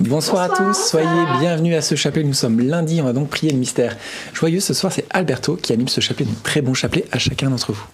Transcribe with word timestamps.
Bonsoir, 0.00 0.42
à 0.42 0.48
tous, 0.48 0.74
soyez 0.74 1.08
bienvenus 1.40 1.74
à 1.76 1.82
ce 1.82 1.96
chapelet. 1.96 2.22
Nous 2.22 2.32
sommes 2.32 2.60
lundi, 2.60 3.00
on 3.00 3.04
va 3.04 3.12
donc 3.12 3.30
prier 3.30 3.50
le 3.50 3.58
mystère 3.58 3.96
joyeux. 4.32 4.60
Ce 4.60 4.72
soir, 4.72 4.92
c'est 4.92 5.04
Alberto 5.10 5.56
qui 5.56 5.72
anime 5.72 5.88
ce 5.88 6.00
chapelet, 6.00 6.24
donc 6.24 6.40
très 6.44 6.62
bon 6.62 6.72
chapelet 6.72 7.04
à 7.10 7.18
chacun 7.18 7.50
d'entre 7.50 7.72
vous. 7.72 7.84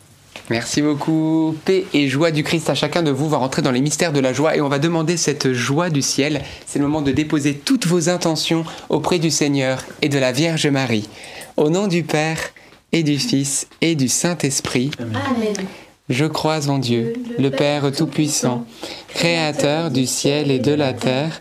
Merci 0.51 0.83
beaucoup. 0.83 1.57
Paix 1.65 1.87
et 1.95 2.09
joie 2.09 2.31
du 2.31 2.43
Christ 2.45 2.69
à 2.69 2.75
chacun 2.75 3.03
de 3.03 3.11
vous 3.11 3.27
va 3.31 3.39
rentrer 3.39 3.63
dans 3.63 3.71
les 3.71 3.81
mystères 3.81 4.13
de 4.13 4.21
la 4.21 4.35
joie 4.35 4.55
et 4.55 4.61
on 4.61 4.69
va 4.69 4.79
demander 4.79 5.17
cette 5.17 5.55
joie 5.55 5.89
du 5.89 6.03
ciel. 6.03 6.43
C'est 6.67 6.79
le 6.79 6.85
moment 6.85 7.01
de 7.01 7.11
déposer 7.11 7.55
toutes 7.55 7.87
vos 7.87 8.11
intentions 8.11 8.67
auprès 8.91 9.19
du 9.19 9.31
Seigneur 9.31 9.83
et 10.03 10.11
de 10.11 10.19
la 10.19 10.33
Vierge 10.33 10.67
Marie. 10.67 11.09
Au 11.57 11.71
nom 11.71 11.87
du 11.87 12.03
Père 12.03 12.39
et 12.93 13.03
du 13.03 13.19
Fils 13.19 13.67
et 13.81 13.95
du 13.95 14.09
Saint-Esprit. 14.09 14.91
Amen. 14.99 15.55
Je 16.11 16.27
crois 16.27 16.69
en 16.69 16.79
Dieu, 16.79 17.15
le 17.39 17.49
Père 17.49 17.91
Tout-Puissant, 17.91 18.67
Créateur 19.09 19.91
du 19.91 20.05
ciel 20.05 20.51
et 20.51 20.59
de 20.59 20.75
la 20.75 20.93
terre, 20.93 21.41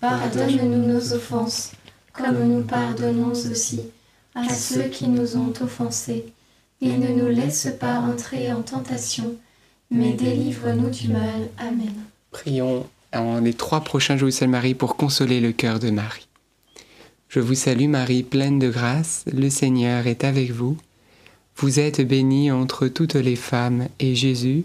Pardonne-nous 0.00 0.86
nos 0.86 1.12
offenses, 1.12 1.72
comme 2.12 2.42
nous 2.44 2.62
pardonnons 2.62 3.32
aussi 3.32 3.80
à 4.34 4.48
ceux 4.48 4.84
qui 4.84 5.08
nous 5.08 5.36
ont 5.36 5.52
offensés. 5.60 6.26
Et 6.82 6.96
ne 6.96 7.08
nous 7.08 7.28
laisse 7.28 7.68
pas 7.78 7.98
entrer 7.98 8.52
en 8.52 8.62
tentation, 8.62 9.36
mais 9.90 10.14
délivre-nous 10.14 10.88
du 10.88 11.08
mal. 11.08 11.48
Amen. 11.58 11.92
Prions 12.30 12.86
en 13.12 13.40
les 13.40 13.52
trois 13.54 13.82
prochains 13.82 14.16
jours 14.16 14.32
Sainte 14.32 14.48
Marie 14.48 14.74
pour 14.74 14.96
consoler 14.96 15.40
le 15.40 15.52
cœur 15.52 15.78
de 15.78 15.90
Marie. 15.90 16.28
Je 17.28 17.40
vous 17.40 17.54
salue 17.54 17.88
Marie, 17.88 18.22
pleine 18.22 18.58
de 18.58 18.70
grâce, 18.70 19.24
le 19.32 19.50
Seigneur 19.50 20.06
est 20.06 20.24
avec 20.24 20.50
vous. 20.50 20.76
Vous 21.56 21.78
êtes 21.78 22.00
bénie 22.00 22.50
entre 22.50 22.88
toutes 22.88 23.14
les 23.14 23.36
femmes, 23.36 23.88
et 23.98 24.14
Jésus, 24.14 24.64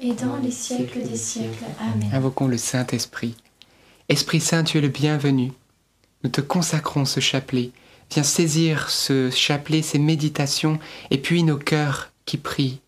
et 0.00 0.12
dans 0.12 0.36
les 0.36 0.50
siècles 0.50 1.02
des 1.02 1.16
siècles. 1.16 1.64
Amen. 1.80 2.10
Invoquons 2.12 2.48
le 2.48 2.58
Saint-Esprit. 2.58 3.34
Esprit 4.08 4.40
Saint, 4.40 4.64
tu 4.64 4.78
es 4.78 4.80
le 4.80 4.88
bienvenu. 4.88 5.52
Nous 6.22 6.30
te 6.30 6.40
consacrons 6.40 7.04
ce 7.04 7.20
chapelet. 7.20 7.70
Viens 8.10 8.22
saisir 8.22 8.90
ce 8.90 9.30
chapelet, 9.30 9.82
ces 9.82 9.98
méditations, 9.98 10.78
et 11.10 11.18
puis 11.18 11.42
nos 11.42 11.56
cœurs 11.56 12.10
qui 12.26 12.36
prient. 12.36 12.80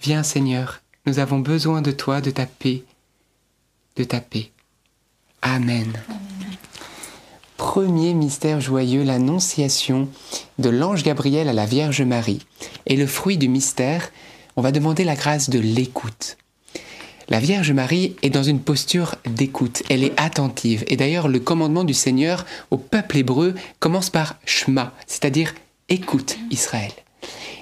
Viens 0.00 0.22
Seigneur, 0.22 0.80
nous 1.06 1.18
avons 1.18 1.38
besoin 1.38 1.82
de 1.82 1.92
toi, 1.92 2.20
de 2.20 2.30
ta 2.30 2.46
paix, 2.46 2.82
de 3.96 4.04
ta 4.04 4.20
paix. 4.20 4.50
Amen. 5.42 5.92
Premier 7.56 8.14
mystère 8.14 8.60
joyeux, 8.60 9.04
l'annonciation 9.04 10.08
de 10.58 10.68
l'ange 10.68 11.04
Gabriel 11.04 11.48
à 11.48 11.52
la 11.52 11.66
Vierge 11.66 12.02
Marie. 12.02 12.44
Et 12.86 12.96
le 12.96 13.06
fruit 13.06 13.38
du 13.38 13.48
mystère, 13.48 14.10
on 14.56 14.62
va 14.62 14.72
demander 14.72 15.04
la 15.04 15.16
grâce 15.16 15.50
de 15.50 15.58
l'écoute. 15.58 16.36
La 17.28 17.38
Vierge 17.38 17.72
Marie 17.72 18.16
est 18.22 18.30
dans 18.30 18.42
une 18.42 18.60
posture 18.60 19.14
d'écoute, 19.24 19.82
elle 19.88 20.04
est 20.04 20.18
attentive. 20.20 20.84
Et 20.88 20.96
d'ailleurs, 20.96 21.28
le 21.28 21.40
commandement 21.40 21.84
du 21.84 21.94
Seigneur 21.94 22.44
au 22.70 22.76
peuple 22.76 23.18
hébreu 23.18 23.54
commence 23.78 24.10
par 24.10 24.36
Shema, 24.44 24.92
c'est-à-dire 25.06 25.54
écoute 25.88 26.36
Israël. 26.50 26.92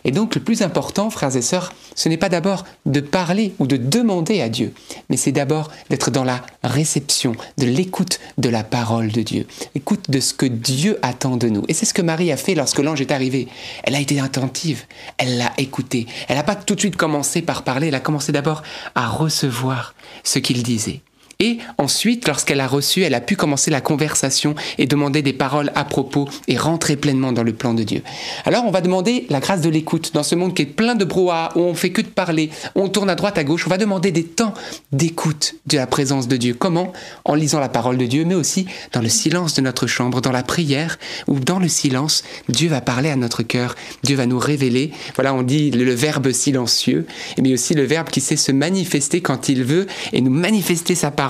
Et 0.05 0.11
donc 0.11 0.35
le 0.35 0.41
plus 0.41 0.63
important, 0.63 1.11
frères 1.11 1.37
et 1.37 1.43
sœurs, 1.43 1.73
ce 1.95 2.09
n'est 2.09 2.17
pas 2.17 2.29
d'abord 2.29 2.65
de 2.87 3.01
parler 3.01 3.55
ou 3.59 3.67
de 3.67 3.77
demander 3.77 4.41
à 4.41 4.49
Dieu, 4.49 4.73
mais 5.09 5.17
c'est 5.17 5.33
d'abord 5.33 5.71
d'être 5.89 6.11
dans 6.11 6.25
la 6.25 6.43
réception, 6.65 7.33
de 7.59 7.67
l'écoute 7.67 8.21
de 8.39 8.49
la 8.49 8.65
parole 8.65 9.13
de 9.13 9.23
Dieu, 9.23 9.47
écoute 9.75 10.11
de 10.11 10.21
ce 10.21 10.35
que 10.35 10.47
Dieu 10.47 10.99
attend 11.03 11.37
de 11.37 11.49
nous. 11.49 11.65
Et 11.69 11.75
c'est 11.75 11.87
ce 11.87 11.95
que 11.95 12.03
Marie 12.03 12.33
a 12.33 12.37
fait 12.37 12.55
lorsque 12.55 12.79
l'ange 12.79 13.01
est 13.01 13.13
arrivé. 13.13 13.49
Elle 13.85 13.95
a 13.95 14.01
été 14.01 14.21
attentive, 14.21 14.85
elle 15.19 15.39
l'a 15.39 15.53
écouté. 15.59 16.07
Elle 16.29 16.37
n'a 16.37 16.43
pas 16.43 16.57
tout 16.57 16.75
de 16.75 16.81
suite 16.81 16.97
commencé 16.97 17.43
par 17.43 17.63
parler, 17.63 17.89
elle 17.89 17.95
a 17.95 18.01
commencé 18.01 18.33
d'abord 18.33 18.63
à 18.95 19.09
recevoir 19.09 19.95
ce 20.25 20.39
qu'il 20.39 20.63
disait. 20.63 21.01
Et 21.41 21.59
ensuite, 21.79 22.29
lorsqu'elle 22.29 22.61
a 22.61 22.67
reçu, 22.69 23.03
elle 23.03 23.15
a 23.15 23.21
pu 23.21 23.35
commencer 23.35 23.71
la 23.71 23.81
conversation 23.81 24.55
et 24.77 24.87
demander 24.87 25.23
des 25.23 25.33
paroles 25.33 25.73
à 25.75 25.85
propos 25.85 26.29
et 26.49 26.59
rentrer 26.59 26.97
pleinement 26.97 27.33
dans 27.33 27.43
le 27.43 27.55
plan 27.55 27.73
de 27.73 27.83
Dieu. 27.83 28.03
Alors 28.45 28.65
on 28.67 28.71
va 28.71 28.83
demander 28.83 29.27
la 29.31 29.41
grâce 29.41 29.63
de 29.63 29.71
l'écoute 29.71 30.13
dans 30.13 30.23
ce 30.23 30.35
monde 30.35 30.55
qui 30.55 30.63
est 30.63 30.67
plein 30.67 30.95
de 30.95 31.05
brouhaha, 31.05 31.53
où 31.57 31.61
on 31.61 31.75
fait 31.75 31.91
que 31.91 32.03
de 32.03 32.09
parler, 32.09 32.51
où 32.75 32.83
on 32.83 32.89
tourne 32.91 33.09
à 33.09 33.15
droite, 33.15 33.39
à 33.39 33.45
gauche. 33.45 33.67
On 33.67 33.71
va 33.71 33.79
demander 33.79 34.13
des 34.13 34.25
temps 34.25 34.53
d'écoute 34.93 35.55
de 35.67 35.79
la 35.79 35.87
présence 35.87 36.29
de 36.29 36.37
Dieu. 36.37 36.53
Comment? 36.53 36.93
En 37.25 37.35
lisant 37.35 37.59
la 37.59 37.71
parole 37.71 37.97
de 37.97 38.07
Dieu, 38.07 38.27
mais 38.27 38.35
aussi 38.35 38.67
dans 38.93 39.01
le 39.01 39.09
silence 39.09 39.55
de 39.55 39.63
notre 39.63 39.87
chambre, 39.87 40.21
dans 40.21 40.33
la 40.33 40.43
prière, 40.43 40.99
ou 41.27 41.41
dans 41.41 41.59
le 41.59 41.69
silence, 41.69 42.23
Dieu 42.51 42.69
va 42.69 42.83
parler 42.83 43.09
à 43.09 43.17
notre 43.17 43.43
cœur. 43.43 43.77
Dieu 44.03 44.17
va 44.17 44.27
nous 44.27 44.39
révéler. 44.39 44.91
Voilà, 45.15 45.33
on 45.33 45.43
dit 45.43 45.71
le 45.71 45.95
verbe 45.95 46.33
silencieux, 46.33 47.07
mais 47.41 47.55
aussi 47.55 47.73
le 47.73 47.85
verbe 47.85 48.11
qui 48.11 48.21
sait 48.21 48.37
se 48.37 48.53
manifester 48.53 49.23
quand 49.23 49.49
il 49.49 49.65
veut 49.65 49.87
et 50.13 50.21
nous 50.21 50.31
manifester 50.31 50.95
sa 50.95 51.11
parole 51.11 51.30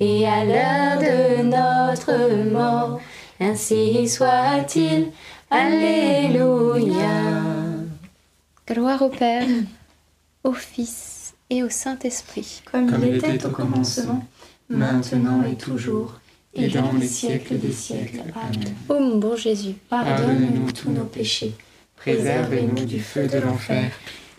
et 0.00 0.26
à 0.26 0.44
l'heure 0.44 0.98
de 0.98 1.42
notre 1.42 2.50
mort. 2.50 3.00
Ainsi 3.40 4.08
soit-il. 4.08 5.08
Alléluia. 5.50 7.06
Gloire 8.66 9.02
au 9.02 9.08
Père, 9.08 9.46
au 10.44 10.52
Fils 10.52 11.34
et 11.48 11.62
au 11.62 11.70
Saint-Esprit. 11.70 12.62
Comme 12.70 12.90
il 13.02 13.16
était 13.16 13.46
au 13.46 13.50
commencement, 13.50 14.26
maintenant 14.68 15.42
et 15.50 15.54
toujours, 15.54 16.20
et 16.54 16.68
dans 16.68 16.92
les 16.92 17.06
siècles 17.06 17.58
des 17.58 17.72
siècles. 17.72 18.22
Amen. 18.34 18.74
Ô 18.88 19.00
mon 19.00 19.16
bon 19.16 19.36
Jésus, 19.36 19.74
Pardonne-nous 19.88 20.72
tous 20.72 20.90
nos 20.90 21.04
péchés, 21.04 21.54
préservez-nous 21.96 22.84
du 22.84 23.00
feu 23.00 23.26
de 23.26 23.38
l'enfer, 23.38 23.90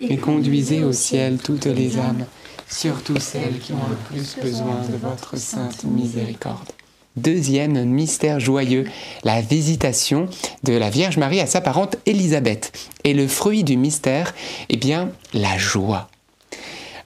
Et 0.02 0.18
conduisez 0.18 0.84
au 0.84 0.94
ciel 0.94 1.40
toutes 1.40 1.66
les 1.66 1.98
âmes, 1.98 2.26
surtout 2.70 3.20
celles 3.20 3.60
qui 3.60 3.74
ont 3.74 3.90
le 3.90 3.96
plus 3.96 4.36
besoin 4.42 4.82
de 4.90 4.96
votre 4.98 5.38
sainte 5.38 5.84
miséricorde. 5.84 6.70
Deuxième 7.18 7.84
mystère 7.86 8.40
joyeux, 8.40 8.86
la 9.24 9.42
visitation 9.42 10.28
de 10.64 10.74
la 10.74 10.90
Vierge 10.90 11.18
Marie 11.18 11.42
à 11.42 11.48
sa 11.48 11.60
parente 11.60 11.98
Élisabeth. 12.06 12.72
Et 13.04 13.14
le 13.14 13.28
fruit 13.28 13.64
du 13.64 13.76
mystère, 13.76 14.34
eh 14.70 14.78
bien, 14.78 15.10
la 15.34 15.58
joie. 15.58 16.10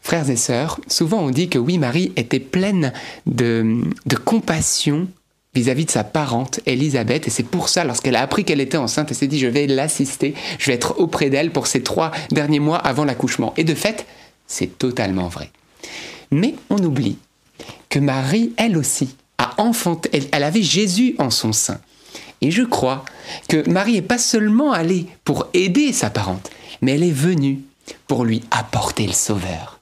Frères 0.02 0.30
et 0.30 0.36
sœurs, 0.36 0.82
souvent 0.88 1.20
on 1.20 1.30
dit 1.30 1.48
que 1.48 1.58
oui, 1.58 1.78
Marie 1.78 2.12
était 2.18 2.42
pleine 2.42 2.92
de, 3.26 3.82
compassion 4.26 5.08
vis-à-vis 5.56 5.86
de 5.86 5.92
sa 5.92 6.04
parente 6.04 6.60
Élisabeth. 6.66 7.28
Et 7.28 7.32
c'est 7.32 7.44
pour 7.44 7.70
ça, 7.70 7.86
lorsqu'elle 7.86 8.18
a 8.18 8.22
appris 8.22 8.44
qu'elle 8.44 8.60
était 8.60 8.78
enceinte, 8.78 9.08
elle 9.10 9.18
s'est 9.18 9.28
dit, 9.28 9.40
je 9.40 9.48
vais 9.48 9.66
l'assister, 9.66 10.36
je 10.60 10.68
vais 10.68 10.76
être 10.76 11.00
auprès 11.00 11.30
d'elle 11.30 11.52
pour 11.52 11.68
ces 11.68 11.82
trois 11.82 12.12
derniers 12.32 12.60
mois 12.60 12.78
avant 12.78 13.06
l'accouchement. 13.06 13.54
Et 13.56 13.64
de 13.64 13.74
fait, 13.74 14.06
c'est 14.48 14.78
totalement 14.78 15.28
vrai. 15.28 15.52
Mais 16.32 16.56
on 16.70 16.78
oublie 16.84 17.18
que 17.90 18.00
Marie, 18.00 18.54
elle 18.58 18.78
aussi, 18.78 19.16
a 19.38 19.62
enfanté, 19.62 20.10
elle, 20.32 20.44
avait 20.44 20.64
Jésus 20.64 21.16
en 21.20 21.30
son 21.30 21.54
sein. 21.54 21.80
Et 22.42 22.52
je 22.52 22.64
crois 22.64 23.06
que 23.48 23.70
Marie 23.70 23.94
n'est 23.94 24.02
pas 24.02 24.18
seulement 24.18 24.72
allée 24.72 25.08
pour 25.24 25.48
aider 25.54 25.94
sa 25.94 26.10
parente, 26.10 26.50
mais 26.82 26.94
elle 26.94 27.04
est 27.04 27.12
venue 27.12 27.60
pour 28.08 28.26
lui 28.26 28.44
apporter 28.52 29.08
le 29.08 29.14
Sauveur. 29.14 29.80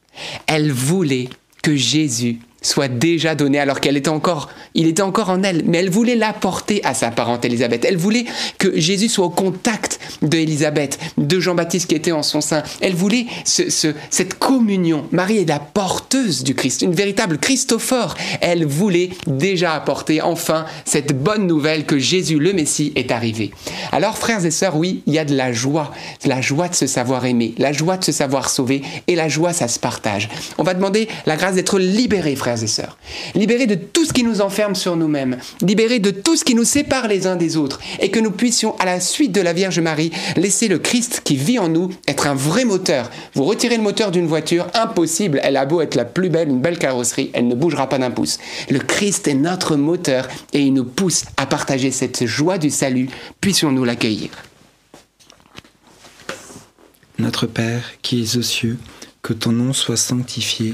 Elle 0.48 0.72
voulait 0.72 1.30
que 1.64 1.76
Jésus 1.76 2.40
soit 2.62 2.88
déjà 2.88 3.34
donné 3.36 3.60
alors 3.60 3.80
qu'elle 3.80 3.98
était 3.98 4.10
encore, 4.10 4.50
il 4.76 4.88
était 4.88 5.02
encore 5.02 5.30
en 5.30 5.42
elle, 5.44 5.64
mais 5.66 5.80
elle 5.80 5.90
voulait 5.90 6.16
l'apporter 6.16 6.84
à 6.84 6.94
sa 6.94 7.10
parente 7.10 7.44
Élisabeth. 7.44 7.86
Elle 7.86 7.98
voulait 7.98 8.26
que 8.60 8.80
Jésus 8.80 9.10
soit 9.10 9.26
au 9.26 9.30
contact 9.30 10.00
d'Élisabeth, 10.22 11.00
de 11.18 11.40
Jean-Baptiste 11.40 11.88
qui 11.90 11.96
était 11.96 12.12
en 12.12 12.24
son 12.24 12.40
sein. 12.42 12.62
Elle 12.80 12.94
voulait 12.94 13.26
ce- 13.46 13.70
ce- 13.70 13.94
cette 14.10 14.38
communion. 14.38 15.06
Marie 15.12 15.40
est 15.40 15.50
la 15.50 15.60
porteuse 15.60 16.44
du 16.44 16.54
Christ, 16.54 16.82
une 16.84 16.94
véritable 16.94 17.38
Christophore. 17.40 18.16
Elle 18.42 18.66
voulait 18.66 19.10
déjà 19.28 19.74
apporter 19.74 20.22
enfin 20.22 20.66
cette 20.86 21.18
bonne 21.18 21.48
nouvelle 21.48 21.86
que 21.86 21.98
Jésus, 21.98 22.38
le 22.40 22.54
Messie, 22.54 22.92
est 22.96 23.12
arrivé. 23.12 23.52
Alors, 23.92 24.18
frères 24.18 24.46
et 24.46 24.52
sœurs, 24.52 24.78
oui, 24.78 25.02
il 25.08 25.14
y 25.14 25.20
a 25.20 25.26
de 25.26 25.36
la 25.36 25.52
joie, 25.52 25.92
la 26.26 26.42
joie 26.42 26.68
de 26.68 26.76
se 26.76 26.86
savoir 26.88 27.26
aimer, 27.26 27.56
la 27.58 27.72
joie 27.74 27.98
de 27.98 28.04
se 28.04 28.12
savoir 28.12 28.50
sauver, 28.50 28.84
et 29.08 29.16
la 29.16 29.30
joie, 29.30 29.52
ça 29.54 29.68
se 29.68 29.80
partage. 29.80 30.30
On 30.60 30.64
va 30.64 30.74
demander 30.76 31.08
la 31.26 31.36
grâce 31.38 31.56
d'être 31.56 31.80
libéré, 31.80 32.36
frères 32.36 32.51
et 32.56 32.68
sœurs. 32.68 32.98
Libérés 33.36 33.68
de 33.68 33.76
tout 33.76 34.06
ce 34.06 34.14
qui 34.14 34.24
nous 34.24 34.42
enferme 34.42 34.76
sur 34.76 34.96
nous-mêmes. 34.96 35.38
Libérés 35.62 36.00
de 36.00 36.12
tout 36.12 36.36
ce 36.36 36.44
qui 36.44 36.56
nous 36.56 36.64
sépare 36.64 37.08
les 37.08 37.28
uns 37.28 37.36
des 37.36 37.58
autres. 37.58 37.80
Et 38.00 38.12
que 38.12 38.20
nous 38.20 38.32
puissions, 38.32 38.76
à 38.80 38.86
la 38.86 39.00
suite 39.00 39.32
de 39.32 39.42
la 39.42 39.54
Vierge 39.54 39.80
Marie, 39.80 40.12
laisser 40.36 40.68
le 40.68 40.80
Christ 40.80 41.22
qui 41.24 41.36
vit 41.36 41.60
en 41.60 41.70
nous 41.70 41.90
être 42.08 42.28
un 42.28 42.36
vrai 42.36 42.66
moteur. 42.66 43.10
Vous 43.34 43.44
retirez 43.44 43.78
le 43.78 43.84
moteur 43.84 44.12
d'une 44.12 44.28
voiture, 44.28 44.68
impossible. 44.74 45.40
Elle 45.44 45.58
a 45.58 45.66
beau 45.66 45.82
être 45.82 45.96
la 45.96 46.06
plus 46.06 46.30
belle, 46.30 46.50
une 46.50 46.62
belle 46.62 46.78
carrosserie, 46.78 47.32
elle 47.34 47.48
ne 47.48 47.56
bougera 47.56 47.88
pas 47.88 47.98
d'un 47.98 48.12
pouce. 48.12 48.40
Le 48.70 48.80
Christ 48.80 49.28
est 49.28 49.34
notre 49.34 49.76
moteur 49.76 50.28
et 50.54 50.62
il 50.62 50.74
nous 50.74 50.86
pousse 50.86 51.24
à 51.38 51.46
partager 51.46 51.92
cette 51.92 52.26
joie 52.26 52.58
du 52.58 52.70
salut. 52.70 53.10
Puissions-nous 53.40 53.84
l'accueillir. 53.84 54.30
Notre 57.20 57.46
Père 57.46 57.84
qui 58.02 58.24
es 58.24 58.38
aux 58.38 58.42
cieux, 58.42 58.80
que 59.22 59.34
ton 59.34 59.52
nom 59.52 59.74
soit 59.74 59.98
sanctifié, 59.98 60.74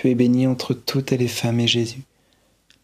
Tu 0.00 0.08
es 0.10 0.14
bénie 0.14 0.46
entre 0.46 0.74
toutes 0.74 1.10
les 1.10 1.26
femmes 1.26 1.58
et 1.58 1.66
Jésus, 1.66 2.02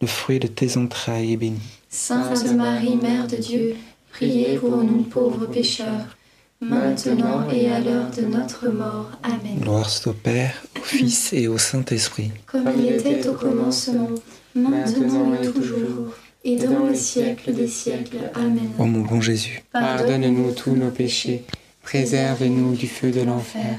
le 0.01 0.09
fruit 0.09 0.41
de 0.41 0.49
tes 0.49 0.77
entrailles 0.77 1.35
est 1.35 1.37
béni. 1.37 1.61
Sainte 1.89 2.45
Marie, 2.57 2.97
Mère 2.97 3.29
de 3.29 3.37
Dieu, 3.37 3.77
priez 4.11 4.57
pour 4.57 4.79
nous 4.79 5.05
pauvres 5.05 5.47
pécheurs, 5.47 6.17
maintenant 6.61 7.49
et 7.53 7.71
à 7.71 7.79
l'heure 7.79 8.11
de 8.11 8.23
notre 8.23 8.69
mort. 8.69 9.13
Amen. 9.23 9.61
Gloire 9.61 9.89
soit 9.89 10.11
au 10.11 10.15
Père, 10.17 10.61
au 10.77 10.83
Fils 10.83 11.33
et 11.33 11.47
au 11.47 11.57
Saint-Esprit. 11.57 12.33
Comme 12.47 12.69
il 12.77 12.87
était 12.87 13.29
au 13.29 13.35
commencement, 13.35 14.11
maintenant 14.57 15.35
et 15.41 15.47
toujours, 15.53 16.17
et 16.43 16.57
dans 16.57 16.89
les 16.89 16.97
siècles 16.97 17.55
des 17.55 17.69
siècles. 17.69 18.29
Amen. 18.35 18.71
Ô 18.77 18.87
mon 18.87 19.03
bon 19.03 19.21
Jésus, 19.21 19.63
Pardonne-nous 19.71 20.51
tous 20.51 20.75
nos 20.75 20.91
péchés, 20.91 21.45
préservez-nous 21.85 22.75
du 22.75 22.89
feu 22.89 23.13
de 23.13 23.21
l'enfer, 23.21 23.79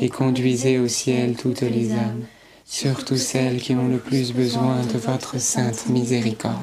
et 0.00 0.08
conduisez 0.08 0.78
au 0.78 0.86
ciel 0.86 1.34
toutes 1.34 1.62
les 1.62 1.90
âmes, 1.90 2.22
surtout 2.68 3.16
celles 3.16 3.60
qui 3.60 3.74
ont 3.74 3.88
le 3.88 3.98
plus 3.98 4.32
besoin 4.32 4.82
de 4.92 4.98
votre 4.98 5.40
sainte 5.40 5.88
miséricorde. 5.88 6.54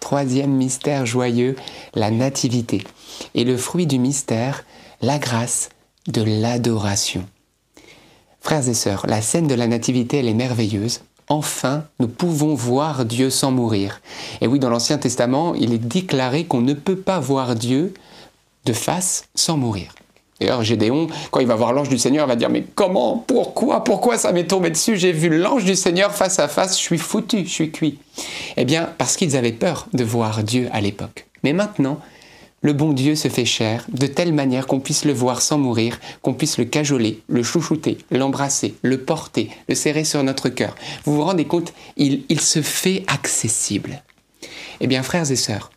Troisième 0.00 0.52
mystère 0.52 1.04
joyeux, 1.04 1.56
la 1.94 2.10
nativité. 2.10 2.82
Et 3.34 3.44
le 3.44 3.56
fruit 3.56 3.86
du 3.86 3.98
mystère, 3.98 4.64
la 5.02 5.18
grâce 5.18 5.68
de 6.08 6.22
l'adoration. 6.22 7.26
Frères 8.40 8.68
et 8.68 8.74
sœurs, 8.74 9.06
la 9.06 9.20
scène 9.20 9.46
de 9.46 9.54
la 9.54 9.66
nativité, 9.66 10.18
elle 10.18 10.28
est 10.28 10.34
merveilleuse. 10.34 11.00
Enfin, 11.28 11.84
nous 11.98 12.08
pouvons 12.08 12.54
voir 12.54 13.04
Dieu 13.04 13.30
sans 13.30 13.50
mourir. 13.50 14.00
Et 14.40 14.46
oui, 14.46 14.58
dans 14.58 14.70
l'Ancien 14.70 14.98
Testament, 14.98 15.54
il 15.54 15.72
est 15.72 15.78
déclaré 15.78 16.44
qu'on 16.44 16.60
ne 16.60 16.74
peut 16.74 16.96
pas 16.96 17.18
voir 17.18 17.56
Dieu 17.56 17.92
de 18.64 18.72
face 18.72 19.24
sans 19.34 19.56
mourir. 19.56 19.92
D'ailleurs, 20.40 20.62
Gédéon, 20.62 21.06
quand 21.30 21.40
il 21.40 21.46
va 21.46 21.54
voir 21.54 21.72
l'ange 21.72 21.88
du 21.88 21.98
Seigneur, 21.98 22.26
il 22.26 22.28
va 22.28 22.36
dire 22.36 22.50
Mais 22.50 22.64
comment 22.74 23.24
Pourquoi 23.26 23.84
Pourquoi 23.84 24.18
ça 24.18 24.32
m'est 24.32 24.46
tombé 24.46 24.70
dessus? 24.70 24.96
J'ai 24.96 25.12
vu 25.12 25.30
l'ange 25.30 25.64
du 25.64 25.74
Seigneur 25.74 26.14
face 26.14 26.38
à 26.38 26.48
face, 26.48 26.76
je 26.76 26.82
suis 26.82 26.98
foutu, 26.98 27.44
je 27.44 27.50
suis 27.50 27.70
cuit. 27.70 27.98
Eh 28.56 28.64
bien, 28.64 28.90
parce 28.98 29.16
qu'ils 29.16 29.36
avaient 29.36 29.52
peur 29.52 29.86
de 29.92 30.04
voir 30.04 30.42
Dieu 30.42 30.68
à 30.72 30.80
l'époque. 30.80 31.26
Mais 31.42 31.54
maintenant, 31.54 32.00
le 32.60 32.72
bon 32.72 32.92
Dieu 32.92 33.14
se 33.14 33.28
fait 33.28 33.44
chair 33.44 33.84
de 33.88 34.06
telle 34.06 34.32
manière 34.32 34.66
qu'on 34.66 34.80
puisse 34.80 35.04
le 35.04 35.12
voir 35.12 35.40
sans 35.40 35.56
mourir, 35.56 36.00
qu'on 36.20 36.34
puisse 36.34 36.58
le 36.58 36.64
cajoler, 36.64 37.22
le 37.28 37.42
chouchouter, 37.42 37.98
l'embrasser, 38.10 38.74
le 38.82 38.98
porter, 38.98 39.50
le 39.68 39.74
serrer 39.74 40.04
sur 40.04 40.22
notre 40.22 40.48
cœur. 40.48 40.74
Vous 41.04 41.14
vous 41.14 41.22
rendez 41.22 41.44
compte, 41.44 41.72
il, 41.96 42.24
il 42.28 42.40
se 42.40 42.62
fait 42.62 43.04
accessible. 43.06 44.02
Eh 44.80 44.86
bien, 44.86 45.02
frères 45.02 45.30
et 45.30 45.36
sœurs, 45.36 45.70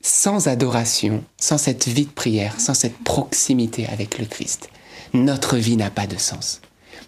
sans 0.00 0.48
adoration, 0.48 1.24
sans 1.38 1.58
cette 1.58 1.88
vie 1.88 2.06
de 2.06 2.10
prière, 2.10 2.60
sans 2.60 2.74
cette 2.74 2.98
proximité 2.98 3.86
avec 3.86 4.18
le 4.18 4.26
Christ, 4.26 4.70
notre 5.12 5.56
vie 5.56 5.76
n'a 5.76 5.90
pas 5.90 6.06
de 6.06 6.16
sens. 6.16 6.60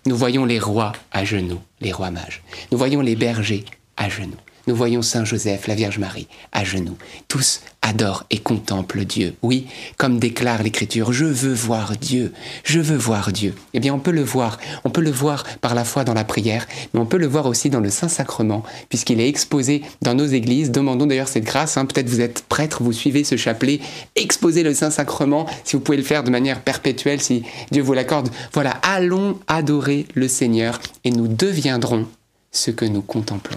Nous 0.07 0.17
voyons 0.17 0.45
les 0.45 0.59
rois 0.59 0.93
à 1.13 1.25
genoux, 1.25 1.61
les 1.81 1.93
rois 1.93 2.11
mages. 2.11 2.43
Nous 2.73 2.79
voyons 2.79 3.01
les 3.01 3.17
bergers 3.17 3.65
à 3.97 4.09
genoux. 4.09 4.37
Nous 4.67 4.75
voyons 4.75 5.03
Saint 5.03 5.25
Joseph, 5.25 5.67
la 5.67 5.75
Vierge 5.75 5.99
Marie, 5.99 6.29
à 6.53 6.65
genoux. 6.65 6.97
Tous 7.29 7.61
adorent 7.83 8.25
et 8.31 8.39
contemplent 8.39 9.05
Dieu. 9.05 9.35
Oui, 9.43 9.67
comme 9.97 10.19
déclare 10.19 10.63
l'Écriture, 10.63 11.13
je 11.13 11.25
veux 11.25 11.53
voir 11.53 11.97
Dieu, 11.97 12.33
je 12.65 12.81
veux 12.81 12.97
voir 12.97 13.33
Dieu. 13.33 13.55
Eh 13.75 13.81
bien, 13.81 13.95
on 13.95 13.99
peut 13.99 14.11
le 14.11 14.23
voir. 14.23 14.59
On 14.85 14.91
peut 14.91 15.01
le 15.01 15.11
voir 15.11 15.45
par 15.61 15.75
la 15.75 15.85
foi 15.85 16.05
dans 16.05 16.15
la 16.15 16.25
prière, 16.25 16.67
mais 16.93 17.01
on 17.01 17.07
peut 17.07 17.17
le 17.17 17.27
voir 17.27 17.47
aussi 17.47 17.71
dans 17.71 17.81
le 17.81 17.91
Saint-Sacrement, 17.91 18.63
puisqu'il 18.89 19.21
est 19.21 19.29
exposé 19.29 19.83
dans 20.03 20.15
nos 20.15 20.27
églises. 20.27 20.71
Demandons 20.71 21.07
d'ailleurs 21.07 21.29
cette 21.29 21.45
grâce. 21.45 21.77
Hein. 21.77 21.87
Peut-être 21.87 22.09
vous 22.09 22.21
êtes 22.21 22.45
prêtre, 22.49 22.83
vous 22.83 22.93
suivez 22.93 23.25
ce 23.25 23.37
chapelet. 23.37 23.81
Exposez 24.17 24.63
le 24.63 24.75
Saint-Sacrement, 24.75 25.47
si 25.65 25.77
vous 25.77 25.83
pouvez 25.83 25.99
le 25.99 26.05
faire 26.05 26.25
de 26.25 26.31
manière 26.31 26.61
perpétuelle, 26.61 27.21
si 27.21 27.43
Dieu 27.71 27.83
vous 27.83 27.95
l'accorde. 27.95 28.29
Voilà, 28.53 28.71
allons 28.83 29.39
adorer 29.47 30.07
le 30.15 30.29
Seigneur 30.29 30.79
et 31.05 31.11
nous 31.11 31.29
deviendrons 31.29 32.07
ce 32.53 32.71
que 32.71 32.85
nous 32.85 33.03
contemplons. 33.03 33.57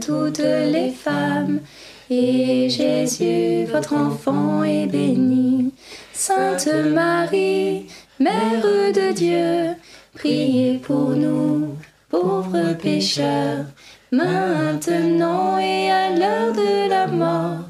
toutes 0.00 0.38
les 0.38 0.90
femmes, 0.90 1.60
et 2.10 2.68
Jésus, 2.68 3.64
votre 3.64 3.94
enfant, 3.94 4.62
est 4.64 4.86
béni. 4.86 5.72
Sainte 6.12 6.68
Marie, 6.92 7.86
Mère 8.20 8.62
de 8.62 9.12
Dieu, 9.12 9.74
priez 10.14 10.78
pour 10.78 11.10
nous, 11.10 11.76
pauvres 12.08 12.74
pécheurs, 12.74 13.64
maintenant 14.12 15.58
et 15.58 15.90
à 15.90 16.10
l'heure 16.10 16.52
de 16.52 16.88
la 16.88 17.06
mort. 17.06 17.64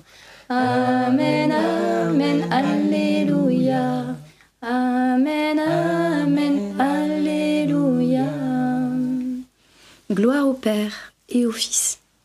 Amen, 0.48 1.50
Amen, 1.52 2.44
Alléluia. 2.50 4.04
Amen, 4.60 5.58
Amen, 5.58 6.74
Alléluia. 6.78 8.26
Gloire 10.12 10.48
au 10.48 10.52
Père 10.52 11.12
et 11.30 11.46
au 11.46 11.52
Fils 11.52 11.98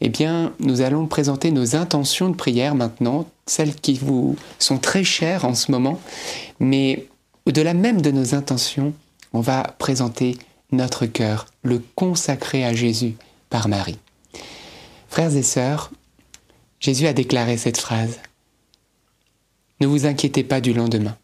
eh 0.00 0.08
bien, 0.08 0.52
nous 0.60 0.80
allons 0.80 1.06
présenter 1.06 1.50
nos 1.50 1.76
intentions 1.76 2.28
de 2.28 2.36
prière 2.36 2.74
maintenant, 2.74 3.26
celles 3.46 3.74
qui 3.74 3.94
vous 3.94 4.36
sont 4.58 4.78
très 4.78 5.04
chères 5.04 5.44
en 5.44 5.54
ce 5.54 5.70
moment, 5.70 6.00
mais 6.60 7.06
au-delà 7.46 7.74
même 7.74 8.00
de 8.00 8.10
nos 8.10 8.34
intentions, 8.34 8.92
on 9.32 9.40
va 9.40 9.62
présenter 9.78 10.38
notre 10.72 11.06
cœur, 11.06 11.46
le 11.62 11.82
consacrer 11.94 12.64
à 12.64 12.72
Jésus 12.72 13.16
par 13.50 13.68
Marie. 13.68 13.98
Frères 15.08 15.36
et 15.36 15.42
sœurs, 15.42 15.90
Jésus 16.80 17.06
a 17.06 17.12
déclaré 17.12 17.56
cette 17.56 17.78
phrase. 17.78 18.18
Ne 19.80 19.86
vous 19.86 20.06
inquiétez 20.06 20.44
pas 20.44 20.60
du 20.60 20.72
lendemain. 20.72 21.16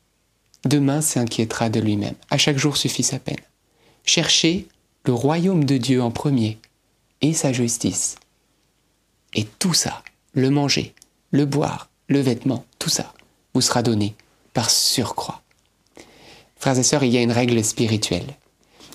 Demain 0.64 1.00
s'inquiétera 1.00 1.70
de 1.70 1.80
lui-même. 1.80 2.14
À 2.30 2.38
chaque 2.38 2.58
jour 2.58 2.76
suffit 2.76 3.02
sa 3.02 3.18
peine. 3.18 3.40
Cherchez 4.04 4.68
le 5.06 5.12
royaume 5.12 5.64
de 5.64 5.76
Dieu 5.76 6.02
en 6.02 6.10
premier 6.10 6.58
et 7.20 7.32
sa 7.32 7.52
justice. 7.52 8.16
Et 9.34 9.46
tout 9.58 9.74
ça, 9.74 10.02
le 10.34 10.50
manger, 10.50 10.94
le 11.30 11.46
boire, 11.46 11.88
le 12.08 12.20
vêtement, 12.20 12.64
tout 12.78 12.90
ça, 12.90 13.12
vous 13.54 13.60
sera 13.60 13.82
donné 13.82 14.14
par 14.52 14.70
surcroît. 14.70 15.42
Frères 16.56 16.78
et 16.78 16.82
sœurs, 16.82 17.04
il 17.04 17.12
y 17.12 17.16
a 17.16 17.22
une 17.22 17.32
règle 17.32 17.62
spirituelle. 17.64 18.36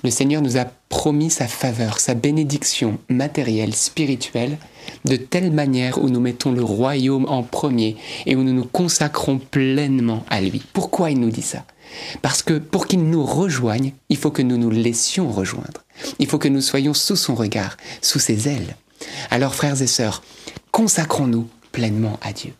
Le 0.03 0.11
Seigneur 0.11 0.41
nous 0.41 0.57
a 0.57 0.65
promis 0.89 1.31
sa 1.31 1.47
faveur, 1.47 1.99
sa 1.99 2.13
bénédiction 2.13 2.99
matérielle, 3.09 3.73
spirituelle, 3.73 4.57
de 5.05 5.15
telle 5.15 5.51
manière 5.51 5.97
où 5.97 6.09
nous 6.09 6.19
mettons 6.19 6.51
le 6.51 6.63
royaume 6.63 7.25
en 7.27 7.41
premier 7.41 7.97
et 8.27 8.35
où 8.35 8.43
nous 8.43 8.53
nous 8.53 8.65
consacrons 8.65 9.39
pleinement 9.39 10.23
à 10.29 10.41
lui. 10.41 10.61
Pourquoi 10.73 11.09
il 11.09 11.19
nous 11.19 11.31
dit 11.31 11.41
ça? 11.41 11.65
Parce 12.21 12.43
que 12.43 12.59
pour 12.59 12.85
qu'il 12.85 13.09
nous 13.09 13.25
rejoigne, 13.25 13.93
il 14.09 14.17
faut 14.17 14.31
que 14.31 14.41
nous 14.41 14.57
nous 14.57 14.69
laissions 14.69 15.31
rejoindre. 15.31 15.83
Il 16.19 16.27
faut 16.27 16.37
que 16.37 16.47
nous 16.49 16.61
soyons 16.61 16.93
sous 16.93 17.15
son 17.15 17.33
regard, 17.33 17.77
sous 18.01 18.19
ses 18.19 18.47
ailes. 18.47 18.75
Alors 19.31 19.55
frères 19.55 19.81
et 19.81 19.87
sœurs, 19.87 20.23
consacrons-nous 20.71 21.47
pleinement 21.71 22.19
à 22.21 22.33
Dieu. 22.33 22.53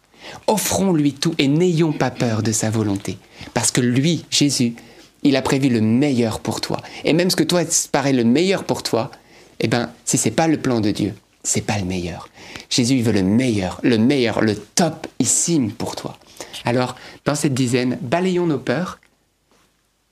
Offrons-lui 0.48 1.14
tout 1.14 1.36
et 1.38 1.48
n'ayons 1.48 1.94
pas 1.94 2.12
peur 2.12 2.44
de 2.44 2.52
sa 2.52 2.70
volonté. 2.70 3.18
Parce 3.54 3.72
que 3.72 3.82
lui, 3.82 4.26
Jésus, 4.30 4.76
il 5.24 5.36
a 5.36 5.42
prévu 5.42 5.70
le 5.70 5.82
meilleur 5.82 6.40
pour 6.40 6.62
toi. 6.62 6.82
Et 7.04 7.14
même 7.14 7.30
ce 7.30 7.36
que 7.36 7.44
toi 7.44 7.62
paraît 7.92 8.14
le 8.14 8.24
meilleur 8.24 8.64
pour 8.64 8.84
toi, 8.84 9.12
eh 9.60 9.68
ben, 9.68 9.92
si 10.04 10.18
c'est 10.18 10.32
pas 10.32 10.48
le 10.48 10.58
plan 10.58 10.82
de 10.82 10.92
Dieu, 10.92 11.14
c'est 11.44 11.62
pas 11.62 11.78
le 11.78 11.86
meilleur. 11.86 12.30
Jésus, 12.70 12.96
il 12.96 13.04
veut 13.04 13.12
le 13.12 13.24
meilleur, 13.24 13.80
le 13.84 13.98
meilleur, 13.98 14.42
le 14.42 14.56
topissime 14.56 15.72
pour 15.72 15.96
toi. 15.96 16.18
Alors, 16.66 16.96
dans 17.26 17.36
cette 17.36 17.54
dizaine, 17.54 17.98
balayons 18.02 18.48
nos 18.48 18.60
peurs 18.60 19.00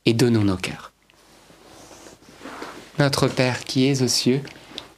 et 0.05 0.13
donnons 0.13 0.43
nos 0.43 0.57
cœurs. 0.57 0.91
Notre 2.99 3.27
Père 3.27 3.63
qui 3.63 3.87
es 3.87 4.01
aux 4.01 4.07
cieux, 4.07 4.41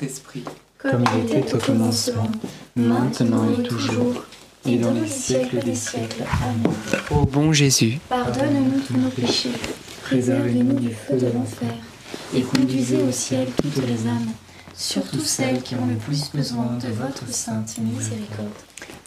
Saint-Esprit, 0.00 0.44
comme 0.78 1.04
il 1.14 1.36
était 1.36 1.54
au 1.54 1.58
commencement, 1.58 2.30
maintenant 2.74 3.46
et 3.52 3.62
toujours, 3.62 4.24
et 4.64 4.78
dans 4.78 4.94
les 4.94 5.06
siècles 5.06 5.62
des 5.62 5.74
siècles. 5.74 6.24
Amen. 6.42 6.74
Ô 7.10 7.26
bon 7.26 7.52
Jésus, 7.52 7.98
pardonne-nous 8.08 8.80
tous 8.80 8.96
nos 8.96 9.10
péchés, 9.10 9.50
préservez-nous 10.04 10.80
du 10.80 10.94
feu 10.94 11.18
de 11.18 11.26
l'enfer, 11.26 11.74
et 12.34 12.40
conduisez 12.40 13.02
au 13.02 13.12
ciel 13.12 13.48
toutes 13.62 13.86
les 13.86 14.06
âmes, 14.06 14.30
surtout 14.74 15.20
celles 15.20 15.60
qui 15.60 15.74
ont 15.74 15.86
le 15.86 15.96
plus 15.96 16.30
besoin 16.32 16.78
de 16.82 16.88
votre 16.88 17.28
sainte 17.28 17.76
miséricorde. 17.78 18.48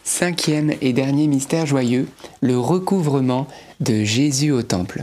Cinquième 0.04 0.74
et 0.80 0.92
dernier 0.92 1.26
mystère 1.26 1.66
joyeux, 1.66 2.06
le 2.40 2.56
recouvrement 2.58 3.48
de 3.80 4.04
Jésus 4.04 4.52
au 4.52 4.62
temple. 4.62 5.02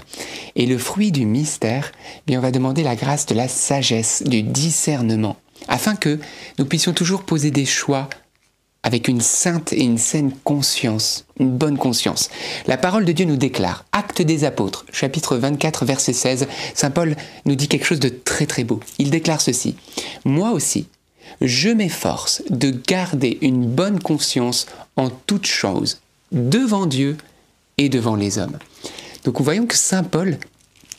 Et 0.55 0.67
le 0.67 0.77
fruit 0.77 1.11
du 1.11 1.25
mystère, 1.25 1.91
bien 2.27 2.39
on 2.39 2.41
va 2.41 2.51
demander 2.51 2.83
la 2.83 2.95
grâce 2.95 3.25
de 3.25 3.35
la 3.35 3.47
sagesse, 3.47 4.23
du 4.25 4.43
discernement 4.43 5.35
afin 5.67 5.95
que 5.95 6.19
nous 6.59 6.65
puissions 6.65 6.93
toujours 6.93 7.23
poser 7.23 7.51
des 7.51 7.65
choix 7.65 8.09
avec 8.83 9.07
une 9.07 9.21
sainte 9.21 9.73
et 9.73 9.83
une 9.83 9.97
saine 9.97 10.31
conscience, 10.43 11.25
une 11.39 11.51
bonne 11.51 11.77
conscience. 11.77 12.29
La 12.65 12.77
parole 12.77 13.05
de 13.05 13.11
Dieu 13.11 13.25
nous 13.25 13.35
déclare, 13.35 13.85
Acte 13.91 14.21
des 14.21 14.43
apôtres, 14.43 14.85
chapitre 14.91 15.37
24, 15.37 15.85
verset 15.85 16.13
16, 16.13 16.47
Saint 16.73 16.91
Paul 16.91 17.15
nous 17.45 17.55
dit 17.55 17.67
quelque 17.67 17.85
chose 17.85 17.99
de 17.99 18.09
très 18.09 18.47
très 18.47 18.63
beau. 18.63 18.79
Il 18.97 19.11
déclare 19.11 19.41
ceci, 19.41 19.75
Moi 20.25 20.51
aussi, 20.51 20.87
je 21.41 21.69
m'efforce 21.69 22.41
de 22.49 22.71
garder 22.71 23.37
une 23.41 23.67
bonne 23.67 23.99
conscience 23.99 24.65
en 24.95 25.09
toutes 25.09 25.47
choses, 25.47 25.99
devant 26.31 26.85
Dieu 26.87 27.17
et 27.77 27.89
devant 27.89 28.15
les 28.15 28.39
hommes. 28.39 28.57
Donc 29.23 29.39
nous 29.39 29.45
voyons 29.45 29.67
que 29.67 29.77
Saint 29.77 30.03
Paul, 30.03 30.37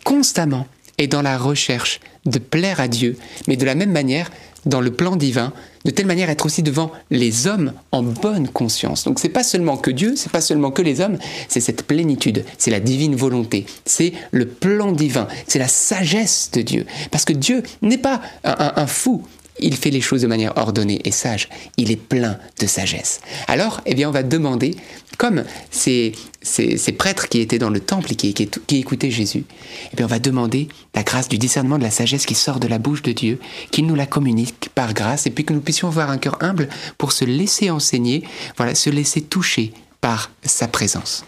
constamment, 0.04 0.66
est 0.98 1.08
dans 1.08 1.22
la 1.22 1.38
recherche 1.38 2.00
de 2.26 2.38
plaire 2.38 2.80
à 2.80 2.86
Dieu, 2.86 3.16
mais 3.48 3.56
de 3.56 3.64
la 3.64 3.74
même 3.74 3.90
manière, 3.90 4.30
dans 4.66 4.80
le 4.80 4.92
plan 4.92 5.16
divin, 5.16 5.52
de 5.84 5.90
telle 5.90 6.06
manière 6.06 6.30
être 6.30 6.46
aussi 6.46 6.62
devant 6.62 6.92
les 7.10 7.46
hommes 7.46 7.72
en 7.90 8.02
bonne 8.02 8.48
conscience. 8.48 9.04
Donc 9.04 9.18
c'est 9.18 9.28
pas 9.28 9.42
seulement 9.42 9.76
que 9.76 9.90
Dieu, 9.90 10.14
c'est 10.16 10.30
pas 10.30 10.40
seulement 10.40 10.70
que 10.70 10.82
les 10.82 11.00
hommes, 11.00 11.18
c'est 11.48 11.60
cette 11.60 11.82
plénitude, 11.84 12.44
c'est 12.58 12.70
la 12.70 12.80
divine 12.80 13.16
volonté, 13.16 13.66
c'est 13.84 14.12
le 14.30 14.46
plan 14.46 14.92
divin, 14.92 15.26
c'est 15.46 15.58
la 15.58 15.68
sagesse 15.68 16.50
de 16.52 16.62
Dieu. 16.62 16.86
Parce 17.10 17.24
que 17.24 17.32
Dieu 17.32 17.62
n'est 17.82 17.98
pas 17.98 18.20
un, 18.44 18.86
fou, 18.86 19.22
il 19.58 19.76
fait 19.76 19.90
les 19.90 20.00
choses 20.00 20.22
de 20.22 20.26
manière 20.26 20.56
ordonnée 20.56 21.00
et 21.04 21.10
sage. 21.10 21.48
Il 21.76 21.90
est 21.90 21.96
plein 21.96 22.38
de 22.60 22.66
sagesse. 22.66 23.20
Alors, 23.48 23.80
eh 23.86 23.94
bien, 23.94 24.08
on 24.08 24.12
va 24.12 24.22
demander, 24.22 24.76
comme 25.18 25.44
ces, 25.70 26.12
ces, 26.42 26.92
prêtres 26.92 27.28
qui 27.28 27.40
étaient 27.40 27.58
dans 27.58 27.70
le 27.70 27.80
temple 27.80 28.12
et 28.12 28.16
qui, 28.16 28.34
qui, 28.34 28.76
écoutaient 28.76 29.10
Jésus, 29.10 29.44
eh 29.92 29.96
bien, 29.96 30.06
on 30.06 30.08
va 30.08 30.18
demander 30.18 30.68
la 30.94 31.02
grâce 31.02 31.28
du 31.28 31.38
discernement 31.38 31.78
de 31.78 31.82
la 31.82 31.90
sagesse 31.90 32.26
qui 32.26 32.34
sort 32.34 32.60
de 32.60 32.68
la 32.68 32.78
bouche 32.78 33.02
de 33.02 33.12
Dieu, 33.12 33.38
qu'il 33.70 33.86
nous 33.86 33.94
la 33.94 34.06
communique 34.06 34.70
par 34.74 34.94
grâce, 34.94 35.26
et 35.26 35.30
puis 35.30 35.44
que 35.44 35.52
nous 35.52 35.60
puissions 35.60 35.88
avoir 35.88 36.10
un 36.10 36.18
cœur 36.18 36.38
humble 36.40 36.68
pour 36.98 37.12
se 37.12 37.24
laisser 37.24 37.70
enseigner, 37.70 38.24
voilà, 38.56 38.74
se 38.74 38.90
laisser 38.90 39.20
toucher 39.20 39.72
par 40.00 40.30
sa 40.44 40.68
présence. 40.68 41.24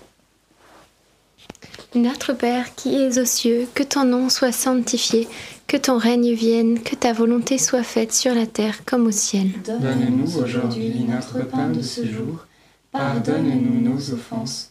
Notre 1.94 2.32
Père 2.32 2.74
qui 2.74 2.96
es 2.96 3.18
aux 3.20 3.24
cieux, 3.24 3.68
que 3.72 3.84
ton 3.84 4.04
nom 4.04 4.28
soit 4.28 4.50
sanctifié 4.50 5.28
que 5.66 5.76
ton 5.76 5.98
règne 5.98 6.32
vienne, 6.34 6.80
que 6.80 6.94
ta 6.94 7.12
volonté 7.12 7.58
soit 7.58 7.82
faite 7.82 8.12
sur 8.12 8.34
la 8.34 8.46
terre 8.46 8.84
comme 8.84 9.06
au 9.06 9.10
ciel. 9.10 9.48
Donne-nous 9.64 10.38
aujourd'hui 10.38 11.04
notre 11.08 11.46
pain 11.48 11.68
de 11.68 11.82
ce 11.82 12.06
jour. 12.06 12.46
Pardonne-nous 12.92 13.80
nos 13.80 14.12
offenses, 14.12 14.70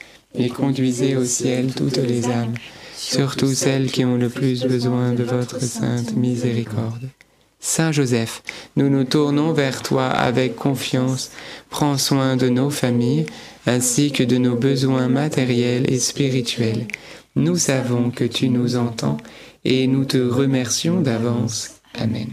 et 0.35 0.49
conduisez 0.49 1.15
au 1.15 1.25
ciel 1.25 1.73
toutes 1.73 1.97
les 1.97 2.25
âmes, 2.25 2.53
surtout 2.95 3.53
celles 3.53 3.91
qui 3.91 4.05
ont 4.05 4.17
le 4.17 4.29
plus 4.29 4.63
besoin 4.63 5.13
de 5.13 5.23
votre 5.23 5.61
sainte 5.61 6.15
miséricorde. 6.15 7.09
Saint 7.63 7.91
Joseph, 7.91 8.41
nous 8.75 8.89
nous 8.89 9.03
tournons 9.03 9.53
vers 9.53 9.83
toi 9.83 10.07
avec 10.07 10.55
confiance. 10.55 11.29
Prends 11.69 11.99
soin 11.99 12.35
de 12.35 12.49
nos 12.49 12.71
familles 12.71 13.27
ainsi 13.67 14.11
que 14.11 14.23
de 14.23 14.37
nos 14.37 14.55
besoins 14.55 15.09
matériels 15.09 15.91
et 15.91 15.99
spirituels. 15.99 16.87
Nous 17.35 17.57
savons 17.57 18.09
que 18.09 18.23
tu 18.23 18.49
nous 18.49 18.77
entends 18.77 19.17
et 19.63 19.85
nous 19.85 20.05
te 20.05 20.17
remercions 20.17 21.01
d'avance. 21.01 21.75
Amen. 21.99 22.29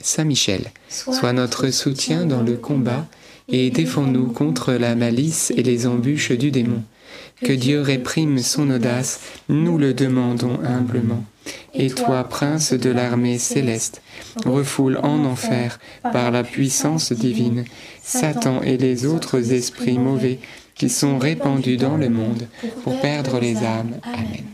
Saint 0.00 0.24
Michel, 0.24 0.72
sois 0.88 1.32
notre 1.32 1.70
soutien 1.70 2.26
dans 2.26 2.42
le 2.42 2.56
combat 2.56 3.06
et 3.48 3.70
défends-nous 3.70 4.26
contre 4.26 4.72
la 4.72 4.96
malice 4.96 5.52
et 5.56 5.62
les 5.62 5.86
embûches 5.86 6.32
du 6.32 6.50
démon. 6.50 6.82
Que 7.42 7.52
Dieu 7.52 7.80
réprime 7.80 8.38
son 8.38 8.70
audace, 8.70 9.20
nous 9.48 9.76
le 9.78 9.92
demandons 9.92 10.58
humblement. 10.64 11.24
Et 11.74 11.90
toi, 11.90 12.24
prince 12.24 12.72
de 12.72 12.90
l'armée 12.90 13.38
céleste, 13.38 14.02
refoule 14.46 14.98
en 15.02 15.24
enfer, 15.24 15.78
par 16.02 16.30
la 16.30 16.44
puissance 16.44 17.12
divine, 17.12 17.64
Satan 18.02 18.62
et 18.62 18.76
les 18.76 19.06
autres 19.06 19.52
esprits 19.52 19.98
mauvais 19.98 20.38
qui 20.74 20.88
sont 20.88 21.18
répandus 21.18 21.76
dans 21.76 21.96
le 21.96 22.08
monde 22.08 22.46
pour 22.82 23.00
perdre 23.00 23.40
les 23.40 23.56
âmes. 23.56 23.98
Amen. 24.02 24.53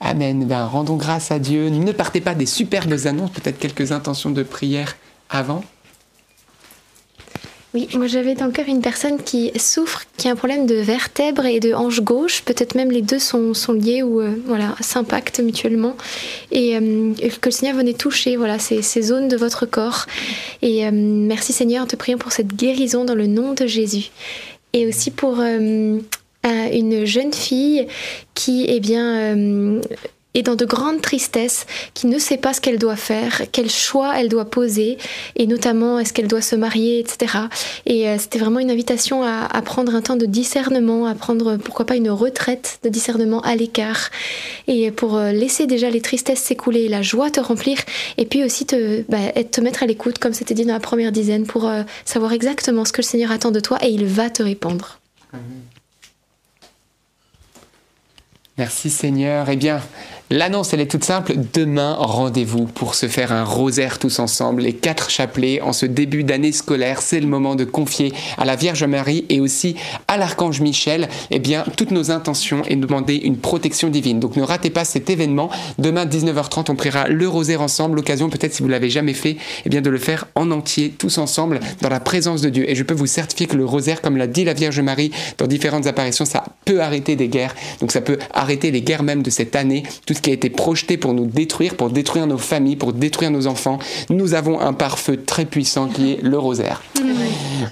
Amen. 0.00 0.44
Ben, 0.46 0.64
rendons 0.66 0.96
grâce 0.96 1.30
à 1.30 1.38
Dieu. 1.38 1.68
Ne 1.68 1.92
partez 1.92 2.20
pas 2.20 2.34
des 2.34 2.46
superbes 2.46 2.94
annonces, 3.06 3.30
peut-être 3.30 3.58
quelques 3.58 3.92
intentions 3.92 4.30
de 4.30 4.42
prière 4.42 4.96
avant. 5.30 5.62
Oui, 7.76 7.88
moi 7.94 8.06
j'avais 8.06 8.34
dans 8.34 8.46
le 8.46 8.52
cœur 8.52 8.64
une 8.68 8.80
personne 8.80 9.22
qui 9.22 9.52
souffre, 9.58 10.04
qui 10.16 10.28
a 10.28 10.30
un 10.30 10.34
problème 10.34 10.66
de 10.66 10.76
vertèbre 10.76 11.44
et 11.44 11.60
de 11.60 11.74
hanche 11.74 12.00
gauche. 12.00 12.40
Peut-être 12.42 12.74
même 12.74 12.90
les 12.90 13.02
deux 13.02 13.18
sont, 13.18 13.52
sont 13.52 13.74
liés 13.74 14.02
ou 14.02 14.18
euh, 14.18 14.34
voilà, 14.46 14.74
s'impactent 14.80 15.40
mutuellement. 15.40 15.94
Et, 16.52 16.74
euh, 16.76 17.12
que 17.38 17.48
le 17.48 17.50
Seigneur 17.50 17.76
venait 17.76 17.92
toucher 17.92 18.36
voilà, 18.36 18.58
ces, 18.58 18.80
zones 19.02 19.28
de 19.28 19.36
votre 19.36 19.66
corps. 19.66 20.06
Et 20.62 20.86
euh, 20.86 20.90
merci 20.90 21.52
Seigneur, 21.52 21.86
te 21.86 21.96
priant 21.96 22.16
pour 22.16 22.32
cette 22.32 22.56
guérison 22.56 23.04
dans 23.04 23.14
le 23.14 23.26
nom 23.26 23.52
de 23.52 23.66
Jésus. 23.66 24.10
Et 24.72 24.86
aussi 24.86 25.10
pour 25.10 25.42
une 26.46 27.04
jeune 27.04 27.32
fille 27.32 27.86
qui 28.34 28.66
eh 28.68 28.80
bien, 28.80 29.36
euh, 29.36 29.80
est 30.34 30.42
dans 30.42 30.54
de 30.54 30.66
grandes 30.66 31.00
tristesses, 31.00 31.66
qui 31.94 32.06
ne 32.06 32.18
sait 32.18 32.36
pas 32.36 32.52
ce 32.52 32.60
qu'elle 32.60 32.78
doit 32.78 32.96
faire, 32.96 33.42
quel 33.52 33.70
choix 33.70 34.12
elle 34.18 34.28
doit 34.28 34.44
poser, 34.44 34.98
et 35.34 35.46
notamment 35.46 35.98
est-ce 35.98 36.12
qu'elle 36.12 36.28
doit 36.28 36.42
se 36.42 36.54
marier, 36.54 36.98
etc. 36.98 37.38
Et 37.86 38.08
euh, 38.08 38.18
c'était 38.18 38.38
vraiment 38.38 38.58
une 38.58 38.70
invitation 38.70 39.22
à, 39.24 39.48
prendre 39.62 39.94
un 39.94 40.02
temps 40.02 40.16
de 40.16 40.26
discernement, 40.26 41.06
à 41.06 41.14
prendre 41.14 41.56
pourquoi 41.56 41.86
pas 41.86 41.96
une 41.96 42.10
retraite 42.10 42.78
de 42.82 42.90
discernement 42.90 43.40
à 43.40 43.56
l'écart, 43.56 44.10
et 44.68 44.90
pour 44.90 45.16
euh, 45.16 45.32
laisser 45.32 45.66
déjà 45.66 45.88
les 45.88 46.02
tristesses 46.02 46.40
s'écouler, 46.40 46.88
la 46.88 47.02
joie 47.02 47.30
te 47.30 47.40
remplir, 47.40 47.78
et 48.18 48.26
puis 48.26 48.44
aussi 48.44 48.66
te, 48.66 49.02
bah, 49.08 49.18
mettre 49.62 49.82
à 49.82 49.86
l'écoute, 49.86 50.18
comme 50.18 50.34
c'était 50.34 50.54
dit 50.54 50.66
dans 50.66 50.74
la 50.74 50.80
première 50.80 51.12
dizaine, 51.12 51.46
pour 51.46 51.70
savoir 52.04 52.32
exactement 52.32 52.84
ce 52.84 52.92
que 52.92 53.00
le 53.00 53.06
Seigneur 53.06 53.32
attend 53.32 53.50
de 53.50 53.60
toi, 53.60 53.78
et 53.82 53.88
il 53.88 54.04
va 54.04 54.28
te 54.28 54.42
répondre. 54.42 55.00
Merci 58.58 58.88
Seigneur. 58.90 59.48
Eh 59.50 59.56
bien, 59.56 59.80
l'annonce, 60.30 60.72
elle 60.72 60.80
est 60.80 60.90
toute 60.90 61.04
simple. 61.04 61.34
Demain, 61.52 61.94
rendez-vous 61.98 62.64
pour 62.66 62.94
se 62.94 63.06
faire 63.06 63.32
un 63.32 63.44
rosaire 63.44 63.98
tous 63.98 64.18
ensemble, 64.18 64.62
les 64.62 64.72
quatre 64.72 65.10
chapelets 65.10 65.60
en 65.60 65.72
ce 65.72 65.86
début 65.86 66.24
d'année 66.24 66.52
scolaire. 66.52 67.00
C'est 67.00 67.20
le 67.20 67.26
moment 67.26 67.54
de 67.54 67.64
confier 67.64 68.12
à 68.38 68.44
la 68.44 68.56
Vierge 68.56 68.84
Marie 68.84 69.24
et 69.28 69.40
aussi 69.40 69.76
à 70.08 70.16
l'Archange 70.16 70.60
Michel, 70.60 71.08
eh 71.30 71.38
bien, 71.38 71.64
toutes 71.76 71.90
nos 71.90 72.10
intentions 72.10 72.62
et 72.66 72.76
demander 72.76 73.16
une 73.16 73.36
protection 73.36 73.88
divine. 73.88 74.20
Donc 74.20 74.36
ne 74.36 74.42
ratez 74.42 74.70
pas 74.70 74.84
cet 74.84 75.10
événement. 75.10 75.50
Demain, 75.78 76.06
19h30, 76.06 76.70
on 76.70 76.76
priera 76.76 77.08
le 77.08 77.28
rosaire 77.28 77.62
ensemble. 77.62 77.96
L'occasion, 77.96 78.28
peut-être, 78.28 78.54
si 78.54 78.62
vous 78.62 78.68
l'avez 78.68 78.90
jamais 78.90 79.14
fait, 79.14 79.36
eh 79.64 79.68
bien, 79.68 79.80
de 79.80 79.90
le 79.90 79.98
faire 79.98 80.26
en 80.34 80.50
entier, 80.50 80.90
tous 80.90 81.18
ensemble, 81.18 81.60
dans 81.82 81.88
la 81.88 82.00
présence 82.00 82.40
de 82.40 82.48
Dieu. 82.48 82.68
Et 82.68 82.74
je 82.74 82.82
peux 82.82 82.94
vous 82.94 83.06
certifier 83.06 83.46
que 83.46 83.56
le 83.56 83.64
rosaire, 83.64 84.00
comme 84.00 84.16
l'a 84.16 84.26
dit 84.26 84.44
la 84.44 84.54
Vierge 84.54 84.80
Marie 84.80 85.10
dans 85.38 85.46
différentes 85.46 85.86
apparitions, 85.86 86.24
ça 86.24 86.44
peut 86.64 86.80
arrêter 86.80 87.16
des 87.16 87.28
guerres. 87.28 87.54
Donc 87.80 87.92
ça 87.92 88.00
peut 88.00 88.18
arrêter 88.32 88.70
les 88.70 88.82
guerres 88.82 89.02
même 89.02 89.22
de 89.22 89.30
cette 89.30 89.56
année, 89.56 89.82
qui 90.20 90.30
a 90.30 90.32
été 90.32 90.50
projeté 90.50 90.96
pour 90.96 91.14
nous 91.14 91.26
détruire, 91.26 91.74
pour 91.76 91.90
détruire 91.90 92.26
nos 92.26 92.38
familles, 92.38 92.76
pour 92.76 92.92
détruire 92.92 93.30
nos 93.30 93.46
enfants. 93.46 93.78
Nous 94.10 94.34
avons 94.34 94.60
un 94.60 94.72
pare-feu 94.72 95.22
très 95.24 95.44
puissant 95.44 95.88
qui 95.88 96.12
est 96.12 96.22
le 96.22 96.38
rosaire. 96.38 96.82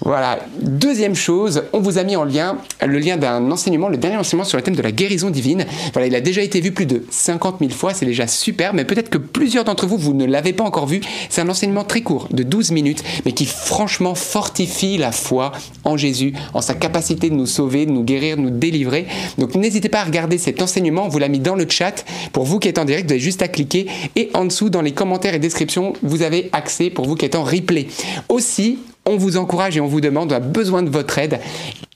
Voilà. 0.02 0.38
Deuxième 0.60 1.14
chose, 1.14 1.64
on 1.72 1.80
vous 1.80 1.98
a 1.98 2.04
mis 2.04 2.16
en 2.16 2.24
lien 2.24 2.58
le 2.84 2.98
lien 2.98 3.16
d'un 3.16 3.50
enseignement, 3.50 3.88
le 3.88 3.96
dernier 3.96 4.16
enseignement 4.16 4.44
sur 4.44 4.58
le 4.58 4.62
thème 4.62 4.76
de 4.76 4.82
la 4.82 4.92
guérison 4.92 5.30
divine. 5.30 5.66
Voilà, 5.92 6.06
il 6.06 6.14
a 6.14 6.20
déjà 6.20 6.42
été 6.42 6.60
vu 6.60 6.72
plus 6.72 6.86
de 6.86 7.04
50 7.10 7.56
000 7.60 7.70
fois, 7.72 7.94
c'est 7.94 8.06
déjà 8.06 8.26
super, 8.26 8.74
mais 8.74 8.84
peut-être 8.84 9.10
que 9.10 9.18
plusieurs 9.18 9.64
d'entre 9.64 9.86
vous, 9.86 9.96
vous 9.96 10.14
ne 10.14 10.26
l'avez 10.26 10.52
pas 10.52 10.64
encore 10.64 10.86
vu. 10.86 11.00
C'est 11.28 11.40
un 11.40 11.48
enseignement 11.48 11.84
très 11.84 12.02
court, 12.02 12.28
de 12.30 12.42
12 12.42 12.70
minutes, 12.70 13.02
mais 13.24 13.32
qui 13.32 13.46
franchement 13.46 14.14
fortifie 14.14 14.98
la 14.98 15.12
foi 15.12 15.52
en 15.84 15.96
Jésus, 15.96 16.32
en 16.52 16.60
sa 16.60 16.74
capacité 16.74 17.30
de 17.30 17.34
nous 17.34 17.46
sauver, 17.46 17.86
de 17.86 17.90
nous 17.90 18.04
guérir, 18.04 18.36
de 18.36 18.42
nous 18.42 18.50
délivrer. 18.50 19.06
Donc 19.38 19.54
n'hésitez 19.54 19.88
pas 19.88 20.00
à 20.00 20.04
regarder 20.04 20.38
cet 20.38 20.62
enseignement, 20.62 21.06
on 21.06 21.08
vous 21.08 21.18
l'a 21.18 21.28
mis 21.28 21.38
dans 21.38 21.54
le 21.54 21.68
chat. 21.68 22.04
Pour 22.32 22.44
vous 22.44 22.58
qui 22.58 22.68
êtes 22.68 22.78
en 22.78 22.84
direct, 22.84 23.06
vous 23.06 23.12
avez 23.12 23.20
juste 23.20 23.42
à 23.42 23.48
cliquer 23.48 23.86
et 24.16 24.30
en 24.34 24.44
dessous 24.44 24.70
dans 24.70 24.82
les 24.82 24.92
commentaires 24.92 25.34
et 25.34 25.38
descriptions, 25.38 25.92
vous 26.02 26.22
avez 26.22 26.48
accès 26.52 26.90
pour 26.90 27.06
vous 27.06 27.14
qui 27.14 27.24
êtes 27.24 27.34
en 27.34 27.44
replay. 27.44 27.88
Aussi, 28.28 28.78
on 29.06 29.16
vous 29.16 29.36
encourage 29.36 29.76
et 29.76 29.80
on 29.80 29.86
vous 29.86 30.00
demande, 30.00 30.32
on 30.32 30.36
a 30.36 30.40
besoin 30.40 30.82
de 30.82 30.90
votre 30.90 31.18
aide. 31.18 31.40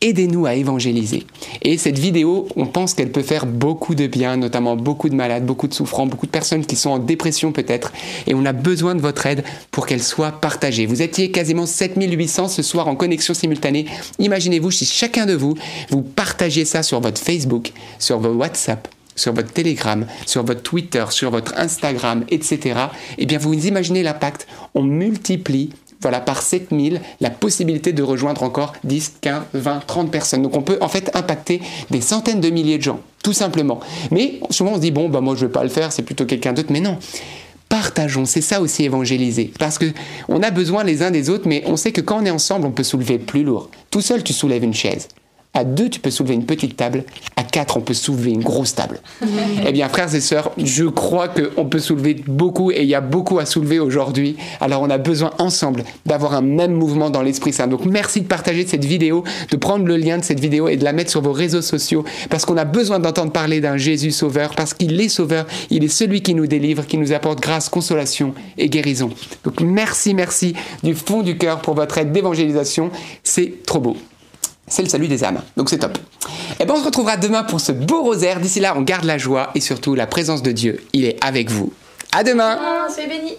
Aidez-nous 0.01 0.47
à 0.47 0.55
évangéliser. 0.55 1.27
Et 1.63 1.77
cette 1.77 1.99
vidéo, 1.99 2.49
on 2.55 2.67
pense 2.67 2.95
qu'elle 2.95 3.11
peut 3.11 3.23
faire 3.23 3.47
beaucoup 3.47 3.95
de 3.95 4.07
bien, 4.07 4.37
notamment 4.37 4.77
beaucoup 4.77 5.09
de 5.09 5.15
malades, 5.15 5.45
beaucoup 5.45 5.67
de 5.67 5.75
souffrants, 5.75 6.07
beaucoup 6.07 6.27
de 6.27 6.31
personnes 6.31 6.65
qui 6.65 6.77
sont 6.77 6.91
en 6.91 6.99
dépression 6.99 7.51
peut-être. 7.51 7.93
Et 8.27 8.35
on 8.35 8.45
a 8.45 8.53
besoin 8.53 8.95
de 8.95 9.01
votre 9.01 9.27
aide 9.27 9.43
pour 9.71 9.87
qu'elle 9.87 10.03
soit 10.03 10.33
partagée. 10.33 10.87
Vous 10.87 11.03
étiez 11.03 11.31
quasiment 11.31 11.67
7800 11.67 12.49
ce 12.49 12.63
soir 12.63 12.87
en 12.87 12.95
connexion 12.95 13.35
simultanée. 13.35 13.87
Imaginez-vous 14.19 14.71
si 14.71 14.85
chacun 14.85 15.27
de 15.27 15.35
vous, 15.35 15.55
vous 15.91 16.03
partagiez 16.03 16.65
ça 16.65 16.83
sur 16.83 17.01
votre 17.01 17.21
Facebook, 17.21 17.73
sur 17.99 18.21
votre 18.21 18.37
WhatsApp, 18.37 18.87
sur 19.17 19.33
votre 19.33 19.53
Telegram, 19.53 20.07
sur 20.27 20.45
votre 20.45 20.63
Twitter, 20.63 21.05
sur 21.11 21.31
votre 21.31 21.59
Instagram, 21.59 22.25
etc., 22.31 22.79
eh 23.19 23.27
bien 23.27 23.39
vous 23.39 23.67
imaginez 23.67 24.03
l'impact. 24.03 24.47
On 24.75 24.83
multiplie 24.85 25.71
voilà, 26.01 26.21
par 26.21 26.43
7000, 26.43 27.01
la 27.21 27.31
possibilité 27.31 27.93
de 27.93 28.03
rejoindre 28.03 28.43
encore 28.43 28.73
10, 28.85 29.15
15, 29.21 29.43
20, 29.55 29.87
30 29.87 30.11
personnes. 30.11 30.43
Donc 30.43 30.57
on 30.57 30.63
peut 30.63 30.79
en 30.81 30.89
fait 30.89 31.11
impacter 31.15 31.61
des 31.91 32.01
centaines 32.01 32.41
de 32.41 32.51
milliers 32.51 32.79
de 32.79 32.83
gens, 32.83 33.01
tout 33.23 33.33
simplement. 33.33 33.81
Mais 34.11 34.41
souvent 34.51 34.73
on 34.73 34.77
se 34.77 34.81
dit, 34.81 34.91
bon, 34.91 35.09
bah 35.09 35.21
moi 35.21 35.35
je 35.35 35.43
ne 35.43 35.47
vais 35.49 35.53
pas 35.53 35.63
le 35.63 35.71
faire, 35.71 35.93
c'est 35.93 36.03
plutôt 36.03 36.25
quelqu'un 36.25 36.53
d'autre. 36.53 36.71
Mais 36.71 36.81
non, 36.81 36.99
partageons, 37.69 38.25
c'est 38.25 38.41
ça 38.41 38.61
aussi 38.61 38.85
évangéliser. 38.85 39.53
Parce 39.59 39.79
que 39.79 39.87
on 40.29 40.43
a 40.43 40.51
besoin 40.51 40.85
les 40.85 41.03
uns 41.03 41.11
des 41.11 41.31
autres, 41.31 41.49
mais 41.49 41.63
on 41.67 41.77
sait 41.77 41.93
que 41.93 42.01
quand 42.01 42.23
on 42.23 42.25
est 42.25 42.31
ensemble, 42.31 42.67
on 42.67 42.73
peut 42.73 42.85
soulever 42.85 43.19
plus 43.19 43.43
lourd. 43.43 43.71
Tout 43.91 44.01
seul, 44.01 44.23
tu 44.23 44.33
soulèves 44.33 44.65
une 44.65 44.75
chaise. 44.75 45.09
À 45.55 45.65
deux, 45.65 45.89
tu 45.89 45.99
peux 45.99 46.11
soulever 46.11 46.35
une 46.35 46.45
petite 46.45 46.77
table. 46.77 47.05
À 47.37 47.43
quatre, 47.43 47.77
on 47.77 47.81
peut 47.81 47.95
soulever 47.95 48.31
une 48.31 48.43
grosse 48.43 48.75
table. 48.75 49.01
eh 49.67 49.73
bien, 49.73 49.89
frères 49.89 50.15
et 50.15 50.21
sœurs, 50.21 50.53
je 50.57 50.85
crois 50.85 51.29
qu'on 51.29 51.65
peut 51.65 51.81
soulever 51.81 52.15
beaucoup 52.27 52.71
et 52.71 52.83
il 52.83 52.89
y 52.89 52.95
a 52.95 53.01
beaucoup 53.01 53.39
à 53.39 53.47
soulever 53.47 53.81
aujourd'hui. 53.81 54.37
Alors, 54.61 54.83
on 54.83 54.91
a 54.91 54.99
besoin 54.99 55.33
ensemble 55.39 55.85
d'avoir 56.07 56.35
un 56.35 56.43
même 56.43 56.73
mouvement 56.73 57.11
dans 57.11 57.23
l'Esprit 57.23 57.53
Saint. 57.53 57.67
Donc, 57.67 57.87
merci 57.87 58.21
de 58.21 58.27
partager 58.27 58.67
cette 58.67 58.85
vidéo, 58.85 59.25
de 59.51 59.57
prendre 59.57 59.87
le 59.87 59.97
lien 59.97 60.19
de 60.19 60.25
cette 60.25 60.39
vidéo 60.39 60.69
et 60.69 60.77
de 60.77 60.85
la 60.85 60.93
mettre 60.93 61.11
sur 61.11 61.23
vos 61.23 61.33
réseaux 61.33 61.63
sociaux 61.63 62.05
parce 62.31 62.45
qu'on 62.45 62.57
a 62.57 62.65
besoin 62.65 63.01
d'entendre 63.01 63.33
parler 63.33 63.61
d'un 63.61 63.79
Jésus 63.79 64.13
sauveur, 64.13 64.55
parce 64.55 64.75
qu'il 64.75 65.01
est 65.01 65.09
sauveur, 65.09 65.47
il 65.71 65.83
est 65.83 65.89
celui 65.89 66.23
qui 66.23 66.35
nous 66.35 66.47
délivre, 66.47 66.87
qui 66.87 66.99
nous 66.99 67.13
apporte 67.13 67.41
grâce, 67.41 67.69
consolation 67.69 68.35
et 68.59 68.69
guérison. 68.69 69.11
Donc, 69.45 69.61
merci, 69.61 70.15
merci 70.15 70.55
du 70.83 70.95
fond 70.95 71.23
du 71.23 71.37
cœur 71.37 71.63
pour 71.63 71.75
votre 71.75 71.99
aide 71.99 72.13
d'évangélisation. 72.13 72.91
C'est 73.25 73.65
trop 73.65 73.81
beau 73.81 73.97
c'est 74.69 74.83
le 74.83 74.89
salut 74.89 75.09
des 75.09 75.25
âmes. 75.25 75.41
Donc 75.57 75.71
c'est 75.71 75.79
top. 75.79 75.97
Et 75.97 76.55
eh 76.61 76.65
bien 76.65 76.75
on 76.75 76.79
se 76.79 76.85
retrouvera 76.85 77.17
demain 77.17 77.43
pour 77.45 77.61
ce 77.61 77.73
beau 77.73 78.03
rosaire. 78.03 78.41
D'ici 78.41 78.61
là, 78.61 78.75
on 78.77 78.83
garde 78.83 79.05
la 79.05 79.19
joie 79.19 79.51
et 79.55 79.61
surtout 79.61 79.95
la 79.95 80.07
présence 80.07 80.43
de 80.43 80.53
Dieu. 80.53 80.81
Il 80.93 81.05
est 81.05 81.23
avec 81.25 81.51
vous. 81.51 81.73
À 82.13 82.25
demain. 82.25 82.59
soyez 82.89 83.09
bénis. 83.09 83.37